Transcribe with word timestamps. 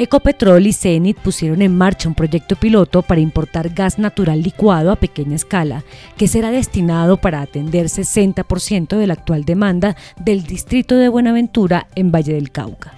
Ecopetrol 0.00 0.66
y 0.66 0.72
Cenit 0.72 1.18
pusieron 1.18 1.60
en 1.60 1.76
marcha 1.76 2.08
un 2.08 2.14
proyecto 2.14 2.56
piloto 2.56 3.02
para 3.02 3.20
importar 3.20 3.68
gas 3.68 3.98
natural 3.98 4.40
licuado 4.42 4.90
a 4.90 4.96
pequeña 4.96 5.36
escala, 5.36 5.84
que 6.16 6.26
será 6.26 6.50
destinado 6.50 7.18
para 7.18 7.42
atender 7.42 7.84
60% 7.84 8.96
de 8.96 9.06
la 9.06 9.12
actual 9.12 9.44
demanda 9.44 9.96
del 10.18 10.44
distrito 10.44 10.96
de 10.96 11.10
Buenaventura 11.10 11.86
en 11.96 12.10
Valle 12.10 12.32
del 12.32 12.50
Cauca. 12.50 12.94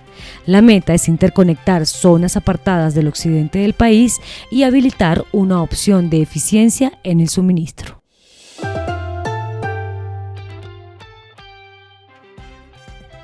La 0.47 0.63
meta 0.63 0.95
es 0.95 1.09
interconectar 1.09 1.87
zonas 1.87 2.37
apartadas 2.37 2.95
del 2.95 3.09
occidente 3.09 3.59
del 3.59 3.73
país 3.73 4.21
y 4.53 4.63
habilitar 4.63 5.25
una 5.33 5.61
opción 5.61 6.09
de 6.09 6.23
eficiencia 6.23 6.93
en 7.03 7.19
el 7.19 7.29
suministro. 7.29 8.01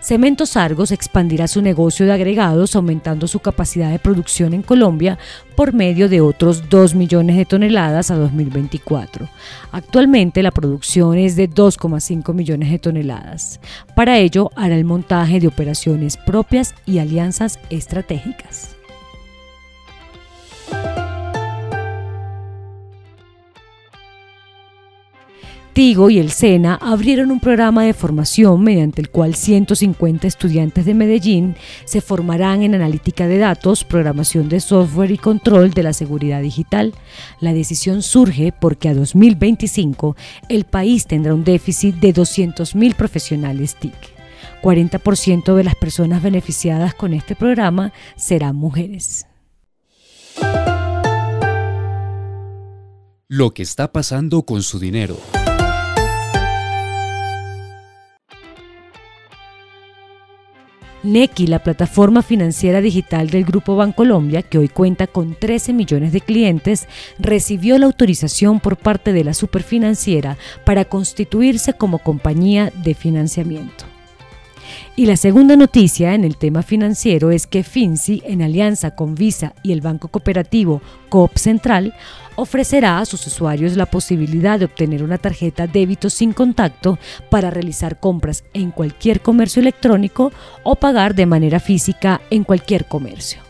Cementos 0.00 0.56
Argos 0.56 0.92
expandirá 0.92 1.48
su 1.48 1.60
negocio 1.60 2.06
de 2.06 2.12
agregados 2.12 2.76
aumentando 2.76 3.26
su 3.26 3.40
capacidad 3.40 3.90
de 3.90 3.98
producción 3.98 4.54
en 4.54 4.62
Colombia 4.62 5.18
por 5.56 5.74
medio 5.74 6.08
de 6.08 6.20
otros 6.20 6.68
2 6.70 6.94
millones 6.94 7.36
de 7.36 7.44
toneladas 7.44 8.12
a 8.12 8.16
2024. 8.16 9.28
Actualmente 9.72 10.42
la 10.42 10.52
producción 10.52 11.18
es 11.18 11.34
de 11.34 11.50
2,5 11.50 12.32
millones 12.32 12.70
de 12.70 12.78
toneladas. 12.78 13.60
Para 13.96 14.18
ello 14.18 14.50
hará 14.54 14.76
el 14.76 14.84
montaje 14.84 15.40
de 15.40 15.48
operaciones 15.48 16.16
propias 16.16 16.74
y 16.86 17.00
alianzas 17.00 17.58
estratégicas. 17.68 18.77
Tigo 25.78 26.10
y 26.10 26.18
el 26.18 26.32
SENA 26.32 26.74
abrieron 26.74 27.30
un 27.30 27.38
programa 27.38 27.84
de 27.84 27.94
formación 27.94 28.64
mediante 28.64 29.00
el 29.00 29.10
cual 29.10 29.36
150 29.36 30.26
estudiantes 30.26 30.84
de 30.84 30.92
Medellín 30.92 31.54
se 31.84 32.00
formarán 32.00 32.64
en 32.64 32.74
analítica 32.74 33.28
de 33.28 33.38
datos, 33.38 33.84
programación 33.84 34.48
de 34.48 34.58
software 34.58 35.12
y 35.12 35.18
control 35.18 35.70
de 35.70 35.84
la 35.84 35.92
seguridad 35.92 36.42
digital. 36.42 36.94
La 37.38 37.52
decisión 37.52 38.02
surge 38.02 38.50
porque 38.50 38.88
a 38.88 38.94
2025 38.94 40.16
el 40.48 40.64
país 40.64 41.06
tendrá 41.06 41.32
un 41.32 41.44
déficit 41.44 41.94
de 41.94 42.12
200.000 42.12 42.96
profesionales 42.96 43.76
TIC. 43.76 43.94
40% 44.60 45.54
de 45.54 45.62
las 45.62 45.76
personas 45.76 46.24
beneficiadas 46.24 46.92
con 46.92 47.14
este 47.14 47.36
programa 47.36 47.92
serán 48.16 48.56
mujeres. 48.56 49.26
Lo 53.28 53.54
que 53.54 53.62
está 53.62 53.92
pasando 53.92 54.42
con 54.42 54.64
su 54.64 54.80
dinero. 54.80 55.16
Nequi, 61.02 61.46
la 61.46 61.60
plataforma 61.60 62.22
financiera 62.22 62.80
digital 62.80 63.30
del 63.30 63.44
Grupo 63.44 63.76
Bancolombia, 63.76 64.42
que 64.42 64.58
hoy 64.58 64.68
cuenta 64.68 65.06
con 65.06 65.34
13 65.34 65.72
millones 65.72 66.12
de 66.12 66.20
clientes, 66.20 66.88
recibió 67.18 67.78
la 67.78 67.86
autorización 67.86 68.60
por 68.60 68.76
parte 68.76 69.12
de 69.12 69.24
la 69.24 69.34
superfinanciera 69.34 70.36
para 70.64 70.84
constituirse 70.84 71.72
como 71.74 71.98
compañía 71.98 72.72
de 72.82 72.94
financiamiento. 72.94 73.97
Y 74.96 75.06
la 75.06 75.16
segunda 75.16 75.56
noticia 75.56 76.14
en 76.14 76.24
el 76.24 76.36
tema 76.36 76.62
financiero 76.62 77.30
es 77.30 77.46
que 77.46 77.62
Finci, 77.62 78.22
en 78.24 78.42
alianza 78.42 78.94
con 78.94 79.14
Visa 79.14 79.54
y 79.62 79.72
el 79.72 79.80
Banco 79.80 80.08
Cooperativo 80.08 80.82
Coop 81.08 81.36
Central, 81.36 81.94
ofrecerá 82.36 82.98
a 82.98 83.04
sus 83.04 83.26
usuarios 83.26 83.76
la 83.76 83.86
posibilidad 83.86 84.58
de 84.58 84.66
obtener 84.66 85.02
una 85.02 85.18
tarjeta 85.18 85.66
débito 85.66 86.10
sin 86.10 86.32
contacto 86.32 86.98
para 87.30 87.50
realizar 87.50 87.98
compras 87.98 88.44
en 88.54 88.70
cualquier 88.70 89.20
comercio 89.20 89.60
electrónico 89.60 90.32
o 90.62 90.76
pagar 90.76 91.14
de 91.14 91.26
manera 91.26 91.58
física 91.58 92.20
en 92.30 92.44
cualquier 92.44 92.84
comercio. 92.84 93.47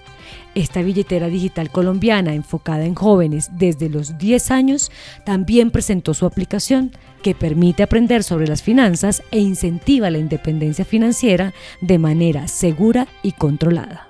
Esta 0.58 0.82
billetera 0.82 1.28
digital 1.28 1.70
colombiana 1.70 2.34
enfocada 2.34 2.84
en 2.84 2.96
jóvenes 2.96 3.48
desde 3.52 3.88
los 3.88 4.19
10 4.19 4.50
años 4.50 4.91
también 5.24 5.70
presentó 5.70 6.14
su 6.14 6.26
aplicación 6.26 6.91
que 7.22 7.36
permite 7.36 7.84
aprender 7.84 8.24
sobre 8.24 8.48
las 8.48 8.60
finanzas 8.60 9.22
e 9.30 9.38
incentiva 9.38 10.10
la 10.10 10.18
independencia 10.18 10.84
financiera 10.84 11.54
de 11.80 11.98
manera 11.98 12.48
segura 12.48 13.06
y 13.22 13.32
controlada. 13.32 14.08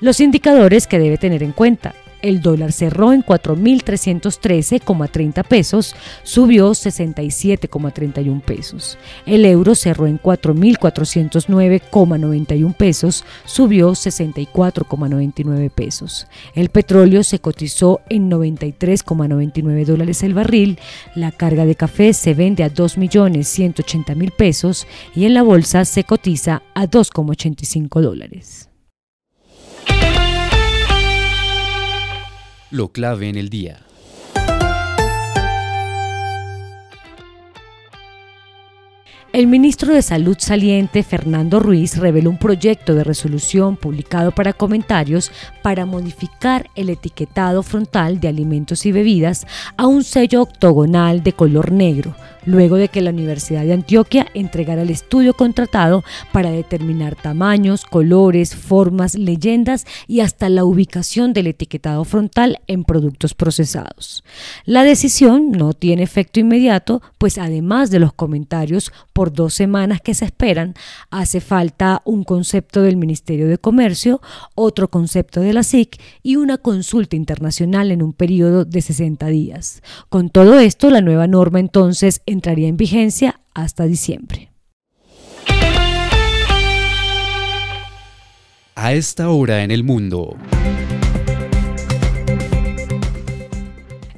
Los 0.00 0.18
indicadores 0.20 0.86
que 0.86 0.98
debe 0.98 1.18
tener 1.18 1.42
en 1.42 1.52
cuenta. 1.52 1.94
El 2.24 2.40
dólar 2.40 2.72
cerró 2.72 3.12
en 3.12 3.22
4.313,30 3.22 5.46
pesos, 5.46 5.94
subió 6.22 6.70
67,31 6.70 8.40
pesos. 8.40 8.96
El 9.26 9.44
euro 9.44 9.74
cerró 9.74 10.06
en 10.06 10.18
4.409,91 10.18 12.74
pesos, 12.74 13.26
subió 13.44 13.90
64,99 13.90 15.70
pesos. 15.70 16.26
El 16.54 16.70
petróleo 16.70 17.22
se 17.24 17.40
cotizó 17.40 18.00
en 18.08 18.30
93,99 18.30 19.84
dólares 19.84 20.22
el 20.22 20.32
barril. 20.32 20.78
La 21.14 21.30
carga 21.30 21.66
de 21.66 21.74
café 21.74 22.14
se 22.14 22.32
vende 22.32 22.64
a 22.64 22.72
2.180.000 22.72 24.32
pesos 24.34 24.86
y 25.14 25.26
en 25.26 25.34
la 25.34 25.42
bolsa 25.42 25.84
se 25.84 26.04
cotiza 26.04 26.62
a 26.74 26.86
2,85 26.86 28.00
dólares. 28.00 28.70
Lo 32.74 32.88
clave 32.88 33.28
en 33.28 33.36
el 33.36 33.50
día. 33.50 33.82
El 39.32 39.46
ministro 39.46 39.94
de 39.94 40.02
Salud 40.02 40.36
saliente, 40.40 41.04
Fernando 41.04 41.60
Ruiz, 41.60 41.96
reveló 41.98 42.30
un 42.30 42.38
proyecto 42.38 42.96
de 42.96 43.04
resolución 43.04 43.76
publicado 43.76 44.32
para 44.32 44.52
comentarios 44.52 45.30
para 45.62 45.86
modificar 45.86 46.68
el 46.74 46.90
etiquetado 46.90 47.62
frontal 47.62 48.18
de 48.18 48.26
alimentos 48.26 48.86
y 48.86 48.90
bebidas 48.90 49.46
a 49.76 49.86
un 49.86 50.02
sello 50.02 50.42
octogonal 50.42 51.22
de 51.22 51.32
color 51.32 51.70
negro, 51.70 52.16
luego 52.46 52.76
de 52.76 52.88
que 52.88 53.00
la 53.00 53.10
Universidad 53.10 53.64
de 53.64 53.72
Antioquia 53.72 54.26
entregara 54.34 54.82
el 54.82 54.90
estudio 54.90 55.34
contratado 55.34 56.04
para 56.32 56.50
determinar 56.50 57.16
tamaños, 57.16 57.84
colores, 57.84 58.54
formas, 58.54 59.14
leyendas 59.14 59.86
y 60.06 60.20
hasta 60.20 60.48
la 60.48 60.64
ubicación 60.64 61.32
del 61.32 61.48
etiquetado 61.48 62.04
frontal 62.04 62.60
en 62.66 62.84
productos 62.84 63.34
procesados. 63.34 64.24
La 64.64 64.84
decisión 64.84 65.52
no 65.52 65.72
tiene 65.72 66.02
efecto 66.02 66.40
inmediato, 66.40 67.02
pues 67.18 67.38
además 67.38 67.90
de 67.90 67.98
los 67.98 68.12
comentarios 68.12 68.92
por 69.12 69.32
dos 69.32 69.54
semanas 69.54 70.00
que 70.00 70.14
se 70.14 70.24
esperan, 70.24 70.74
hace 71.10 71.40
falta 71.40 72.02
un 72.04 72.24
concepto 72.24 72.82
del 72.82 72.96
Ministerio 72.96 73.48
de 73.48 73.58
Comercio, 73.58 74.20
otro 74.54 74.88
concepto 74.88 75.40
de 75.40 75.52
la 75.52 75.62
SIC 75.62 76.00
y 76.22 76.36
una 76.36 76.58
consulta 76.58 77.16
internacional 77.16 77.90
en 77.90 78.02
un 78.02 78.12
periodo 78.12 78.64
de 78.64 78.82
60 78.82 79.26
días. 79.28 79.82
Con 80.08 80.30
todo 80.30 80.58
esto, 80.58 80.90
la 80.90 81.00
nueva 81.00 81.26
norma 81.26 81.60
entonces 81.60 82.22
entraría 82.34 82.68
en 82.68 82.76
vigencia 82.76 83.40
hasta 83.54 83.84
diciembre. 83.84 84.50
A 88.74 88.92
esta 88.92 89.30
hora 89.30 89.64
en 89.64 89.70
el 89.70 89.84
mundo. 89.84 90.36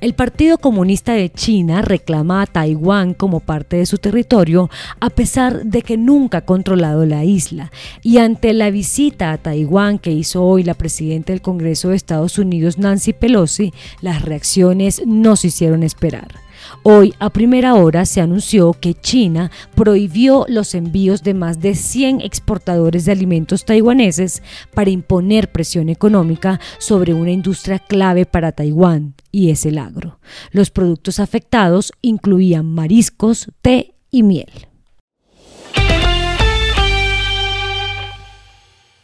El 0.07 0.15
Partido 0.15 0.59
Comunista 0.59 1.15
de 1.15 1.31
China 1.31 1.83
reclama 1.83 2.43
a 2.43 2.47
Taiwán 2.47 3.13
como 3.13 3.41
parte 3.41 3.79
de 3.79 3.87
su 3.87 3.99
territorio 3.99 4.71
a 5.01 5.11
pesar 5.11 5.65
de 5.65 5.83
que 5.83 5.97
nunca 5.97 6.39
ha 6.39 6.45
controlado 6.45 7.05
la 7.07 7.25
isla. 7.25 7.73
Y 8.03 8.19
ante 8.19 8.53
la 8.53 8.71
visita 8.71 9.33
a 9.33 9.39
Taiwán 9.39 9.99
que 9.99 10.13
hizo 10.13 10.45
hoy 10.45 10.63
la 10.63 10.75
presidenta 10.75 11.33
del 11.33 11.43
Congreso 11.43 11.89
de 11.89 11.97
Estados 11.97 12.39
Unidos, 12.39 12.79
Nancy 12.79 13.15
Pelosi, 13.15 13.73
las 14.01 14.23
reacciones 14.23 15.03
no 15.07 15.35
se 15.35 15.49
hicieron 15.49 15.83
esperar. 15.83 16.46
Hoy, 16.83 17.15
a 17.19 17.31
primera 17.31 17.75
hora, 17.75 18.05
se 18.07 18.21
anunció 18.21 18.73
que 18.73 18.95
China 18.95 19.51
prohibió 19.75 20.45
los 20.49 20.75
envíos 20.75 21.23
de 21.23 21.35
más 21.35 21.61
de 21.61 21.75
100 21.75 22.21
exportadores 22.21 23.05
de 23.05 23.13
alimentos 23.13 23.65
taiwaneses 23.65 24.43
para 24.75 24.91
imponer 24.91 25.53
presión 25.53 25.89
económica 25.89 26.61
sobre 26.79 27.15
una 27.15 27.31
industria 27.31 27.79
clave 27.79 28.27
para 28.27 28.53
Taiwán, 28.53 29.15
y 29.31 29.51
es 29.51 29.67
el 29.67 29.79
agro. 29.79 30.21
Los 30.51 30.71
productos 30.71 31.21
afectados 31.21 31.93
incluían 32.03 32.67
mariscos, 32.67 33.49
té 33.63 33.95
y 34.11 34.23
miel. 34.23 34.51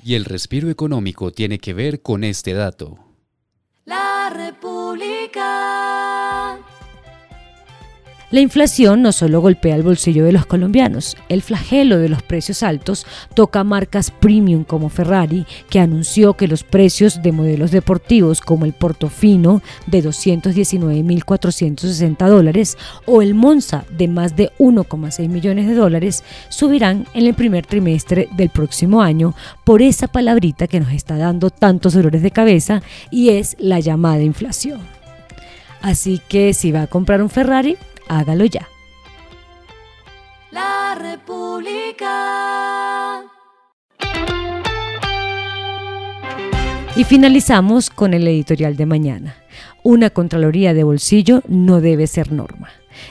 Y 0.04 0.14
el 0.14 0.24
respiro 0.24 0.68
económico 0.68 1.30
tiene 1.30 1.58
que 1.58 1.74
ver 1.74 2.02
con 2.02 2.24
este 2.24 2.54
dato. 2.54 3.11
La 8.32 8.40
inflación 8.40 9.02
no 9.02 9.12
solo 9.12 9.40
golpea 9.42 9.76
el 9.76 9.82
bolsillo 9.82 10.24
de 10.24 10.32
los 10.32 10.46
colombianos, 10.46 11.18
el 11.28 11.42
flagelo 11.42 11.98
de 11.98 12.08
los 12.08 12.22
precios 12.22 12.62
altos 12.62 13.04
toca 13.34 13.62
marcas 13.62 14.10
premium 14.10 14.64
como 14.64 14.88
Ferrari, 14.88 15.44
que 15.68 15.80
anunció 15.80 16.32
que 16.32 16.48
los 16.48 16.64
precios 16.64 17.22
de 17.22 17.30
modelos 17.30 17.72
deportivos 17.72 18.40
como 18.40 18.64
el 18.64 18.72
Portofino 18.72 19.60
de 19.86 20.02
219.460 20.02 22.26
dólares 22.26 22.78
o 23.04 23.20
el 23.20 23.34
Monza 23.34 23.84
de 23.98 24.08
más 24.08 24.34
de 24.34 24.50
1,6 24.58 25.28
millones 25.28 25.68
de 25.68 25.74
dólares 25.74 26.24
subirán 26.48 27.06
en 27.12 27.26
el 27.26 27.34
primer 27.34 27.66
trimestre 27.66 28.30
del 28.34 28.48
próximo 28.48 29.02
año 29.02 29.34
por 29.62 29.82
esa 29.82 30.08
palabrita 30.08 30.68
que 30.68 30.80
nos 30.80 30.92
está 30.92 31.18
dando 31.18 31.50
tantos 31.50 31.92
dolores 31.92 32.22
de 32.22 32.30
cabeza 32.30 32.80
y 33.10 33.28
es 33.28 33.56
la 33.58 33.78
llamada 33.78 34.22
inflación. 34.22 34.80
Así 35.82 36.18
que 36.28 36.54
si 36.54 36.72
va 36.72 36.80
a 36.82 36.86
comprar 36.86 37.20
un 37.20 37.28
Ferrari, 37.28 37.76
hágalo 38.18 38.44
ya. 38.44 38.68
La 40.50 40.94
República. 40.94 42.12
Y 46.94 47.04
finalizamos 47.04 47.88
con 47.88 48.12
el 48.12 48.28
editorial 48.28 48.76
de 48.76 48.84
mañana. 48.84 49.36
Una 49.82 50.10
Contraloría 50.10 50.74
de 50.74 50.84
bolsillo 50.84 51.42
no 51.48 51.80
debe 51.80 52.06
ser 52.06 52.32
norma. 52.32 52.68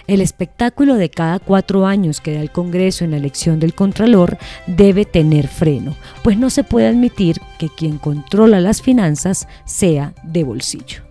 El 0.07 0.21
espectáculo 0.21 0.95
de 0.95 1.09
cada 1.09 1.39
cuatro 1.39 1.85
años 1.87 2.21
que 2.21 2.33
da 2.33 2.41
el 2.41 2.51
Congreso 2.51 3.03
en 3.03 3.11
la 3.11 3.17
elección 3.17 3.59
del 3.59 3.73
Contralor 3.73 4.37
debe 4.67 5.05
tener 5.05 5.47
freno, 5.47 5.95
pues 6.23 6.37
no 6.37 6.49
se 6.49 6.63
puede 6.63 6.87
admitir 6.87 7.41
que 7.57 7.69
quien 7.69 7.97
controla 7.97 8.59
las 8.59 8.81
finanzas 8.81 9.47
sea 9.65 10.13
de 10.23 10.43
bolsillo. 10.43 11.10